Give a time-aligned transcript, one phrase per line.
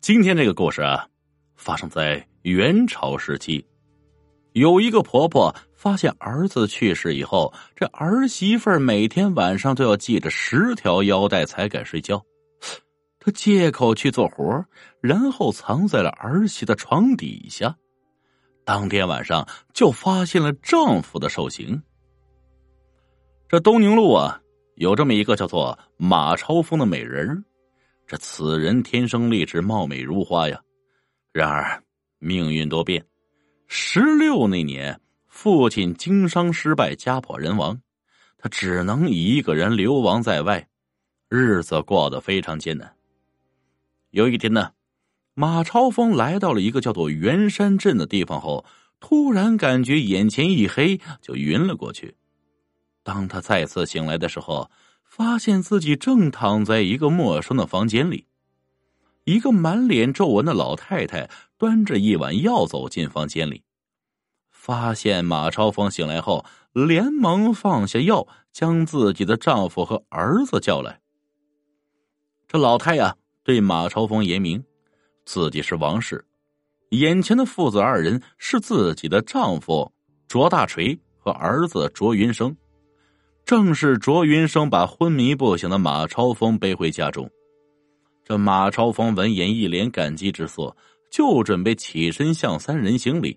[0.00, 1.06] 今天这个故事啊，
[1.56, 3.62] 发生在元朝时期。
[4.54, 12.24] 有一个婆婆发现儿子去世以后，这儿媳妇每天晚上都要系着十条腰带才敢睡觉。
[13.18, 14.64] 她借口去做活，
[15.02, 17.76] 然后藏在了儿媳的床底下。
[18.64, 21.80] 当天晚上就发现了丈夫的受刑。
[23.50, 24.40] 这东宁路啊，
[24.76, 27.44] 有这么一个叫做马超峰的美人
[28.10, 30.60] 这此人天生丽质，貌美如花呀。
[31.32, 31.80] 然而
[32.18, 33.06] 命运多变，
[33.68, 37.80] 十六那年，父亲经商失败，家破人亡，
[38.36, 40.66] 他只能一个人流亡在外，
[41.28, 42.92] 日子过得非常艰难。
[44.10, 44.72] 有一天呢，
[45.34, 48.64] 马超峰来到了一个叫做元山镇的地方后，
[48.98, 52.16] 突然感觉眼前一黑，就晕了过去。
[53.04, 54.68] 当他再次醒来的时候，
[55.10, 58.28] 发现自己正躺在一个陌生的房间里，
[59.24, 61.28] 一个满脸皱纹的老太太
[61.58, 63.64] 端着一碗药走进房间里，
[64.52, 71.00] 发现马超峰醒来后，连忙放下药，将自己的丈夫和儿子叫来。
[72.46, 74.62] 这老太呀，对马超峰言明，
[75.26, 76.24] 自己是王氏，
[76.90, 79.92] 眼前的父子二人是自己的丈夫
[80.28, 82.56] 卓大锤和儿子卓云生。
[83.50, 87.28] 正是卓云生把昏迷不醒的马超峰背回家中，
[88.24, 90.72] 这马超峰闻言一脸感激之色，
[91.10, 93.36] 就准备起身向三人行礼，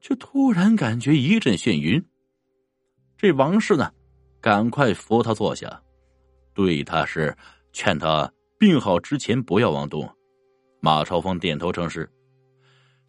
[0.00, 2.02] 却突然感觉一阵眩晕。
[3.18, 3.92] 这王氏呢，
[4.40, 5.82] 赶快扶他坐下，
[6.54, 7.36] 对他是
[7.74, 10.08] 劝他病好之前不要妄动。
[10.80, 12.10] 马超峰点头称是。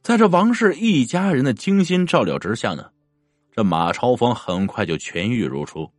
[0.02, 2.90] 在这王氏一家人的精心照料之下呢，
[3.50, 5.90] 这马超峰很快就痊愈如初。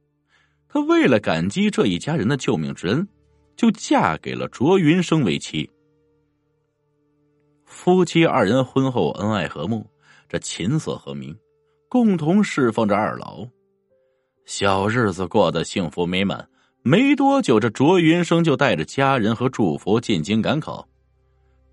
[0.75, 3.07] 她为了感激这一家人的救命之恩，
[3.55, 5.71] 就嫁给了卓云生为妻。
[7.65, 9.87] 夫妻二人婚后恩爱和睦，
[10.29, 11.33] 这琴瑟和鸣，
[11.89, 13.47] 共同侍奉着二老，
[14.47, 16.45] 小日子过得幸福美满。
[16.83, 20.85] 没多久，这卓云生就带着家人和祝福进京赶考。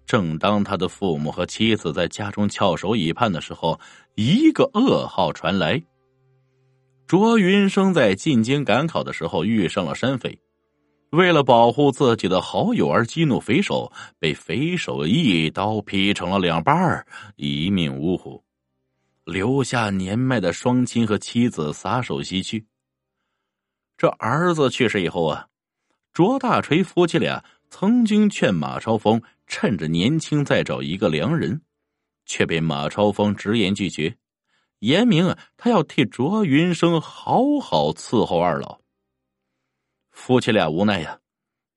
[0.05, 3.79] 正当他的父母和妻子在家中翘首以盼的时候，
[4.13, 5.81] 一个噩耗传来。
[7.11, 10.39] 卓云生在进京赶考的时候遇上了山匪，
[11.09, 17.05] 为了保护自己的好友而激怒匪首，被匪首一刀劈成了两半
[17.35, 18.41] 一命呜呼，
[19.25, 22.65] 留下年迈的双亲和妻子撒手西去。
[23.97, 25.47] 这儿子去世以后啊，
[26.13, 31.61] 卓大锤夫妻俩曾经劝马超峰趁着年轻再找一个良人，
[32.25, 34.15] 却被马超峰直言拒绝。
[34.81, 38.79] 言明啊，他要替卓云生好好伺候二老。
[40.09, 41.19] 夫妻俩无奈呀，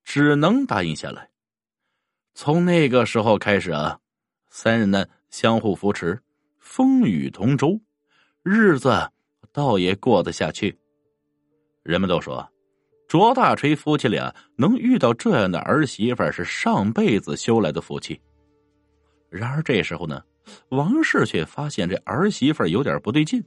[0.05, 1.29] 只能答应下来。
[2.35, 4.01] 从那个时候开始啊，
[4.49, 6.19] 三人呢相互扶持，
[6.59, 7.79] 风雨同舟，
[8.43, 8.91] 日子
[9.53, 10.75] 倒也过得下去。
[11.83, 12.51] 人们都说，
[13.07, 18.19] 卓大锤夫妻俩能遇到这样的儿媳妇是上辈子修来的福气。
[19.29, 20.23] 然而这时候呢？
[20.69, 23.43] 王氏却发现这儿媳妇有点不对劲，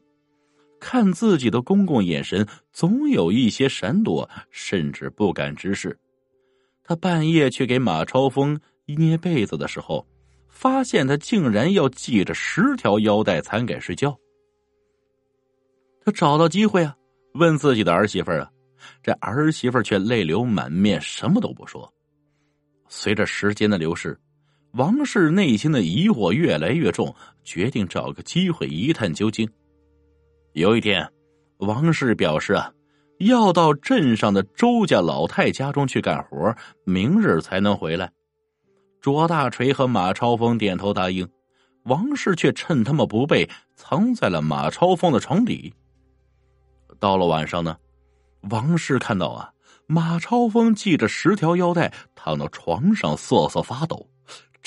[0.79, 5.97] 看自己的公公眼神总有一些闪躲，甚至不敢直视。
[6.83, 10.07] 他半夜去给马超峰捏被子的时候，
[10.47, 14.17] 发现他竟然要系着十条腰带才敢睡觉。
[16.03, 16.95] 他找到机会啊，
[17.33, 18.49] 问自己的儿媳妇啊，
[19.03, 21.93] 这儿媳妇却泪流满面，什么都不说。
[22.87, 24.17] 随着时间的流逝。
[24.71, 29.49] 王氏内心的疑惑越来越重，决定找个机会一探究竟。
[30.53, 31.09] 有一天，
[31.57, 32.71] 王氏表示啊，
[33.19, 38.11] 要到镇上的周家老太家中去干活，明日才能回来。
[39.01, 41.27] 卓大锤和马超风点头答应，
[41.83, 45.73] 王氏却趁他们不备，藏在了马超风的床底。
[46.99, 47.77] 到了晚上呢，
[48.49, 49.51] 王氏看到啊，
[49.85, 54.07] 马超风系着十条腰带躺到床上瑟瑟发抖。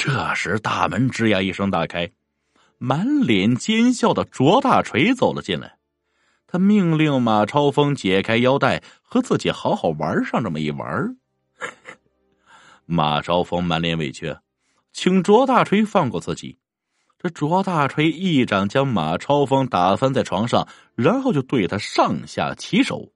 [0.02, 2.11] 这时，大门吱呀一声打开，
[2.79, 5.76] 满脸奸笑的卓大锤走了进来。
[6.47, 11.19] 他命令马超风解开腰带，和自己好好玩上这么一玩。
[12.87, 14.35] 马超风满脸委屈，
[14.91, 16.58] 请卓大锤放过自己。
[17.19, 23.12] 这卓大锤一掌将马超风打翻在床上，然后就对他上下其手。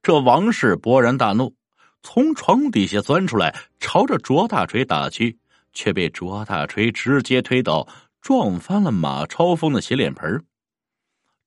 [0.00, 1.56] 这王氏勃然大怒。
[2.02, 5.38] 从床底下钻出来，朝着卓大锤打去，
[5.72, 7.86] 却被卓大锤直接推倒，
[8.20, 10.44] 撞翻了马超风的洗脸盆。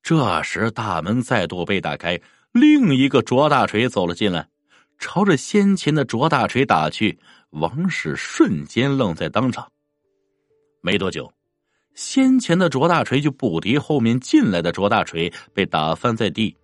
[0.01, 2.19] 这时，大门再度被打开，
[2.51, 4.47] 另一个卓大锤走了进来，
[4.97, 7.19] 朝着先前的卓大锤打去。
[7.51, 9.71] 王氏瞬间愣在当场。
[10.81, 11.31] 没多久，
[11.93, 16.55] 先前的卓大锤就不敌后面进来的卓大锤，被打翻在地，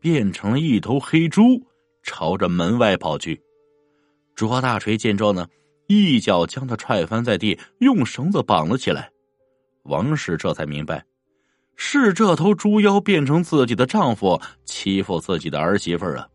[0.00, 1.64] 变成了一头黑猪，
[2.02, 3.40] 朝着门外跑去。
[4.34, 5.46] 卓大锤见状呢，
[5.86, 9.10] 一脚将他踹翻在地，用绳子绑了起来。
[9.84, 11.04] 王氏这才明白，
[11.76, 16.26] 是这头猪妖变成自己的丈夫，欺负自己的儿媳妇啊！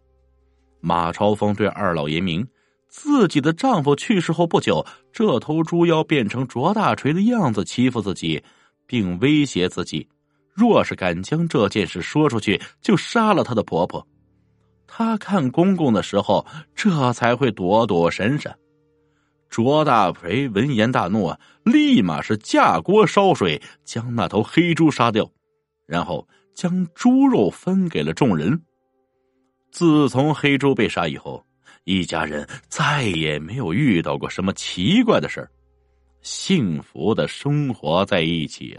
[0.82, 2.46] 马超峰对二老爷明。
[2.88, 8.42] 自己的丈夫去世后不久，这头猪妖变成卓大锤的样子欺负自己，
[8.88, 10.08] 并威胁自己，
[10.54, 14.08] 若是敢将这件事说出去，就杀了她的婆婆。
[14.88, 16.46] 他看公公的时候，
[16.76, 18.58] 这才会躲躲闪闪。
[19.50, 25.30] 卓大锤闻言大怒啊，立马是架锅烧水，将那头黑猪杀掉，
[25.86, 28.62] 然后将猪肉分给了众人。
[29.72, 31.46] 自从黑猪被杀以后。
[31.88, 35.52] 一家人再也没有遇到过什么奇怪的事儿，
[36.24, 38.76] 幸福的生活在一起。